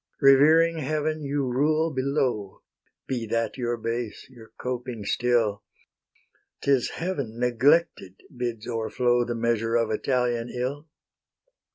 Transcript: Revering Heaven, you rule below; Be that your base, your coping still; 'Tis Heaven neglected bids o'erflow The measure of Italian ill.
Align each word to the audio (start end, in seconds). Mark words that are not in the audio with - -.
Revering 0.19 0.79
Heaven, 0.79 1.23
you 1.23 1.45
rule 1.45 1.91
below; 1.93 2.63
Be 3.05 3.27
that 3.27 3.55
your 3.55 3.77
base, 3.77 4.25
your 4.31 4.51
coping 4.57 5.05
still; 5.05 5.61
'Tis 6.63 6.89
Heaven 6.89 7.37
neglected 7.37 8.15
bids 8.35 8.67
o'erflow 8.67 9.23
The 9.25 9.35
measure 9.35 9.75
of 9.75 9.91
Italian 9.91 10.49
ill. 10.49 10.87